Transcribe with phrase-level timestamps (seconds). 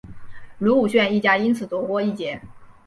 [0.57, 2.41] 卢武铉一家因此躲过一劫。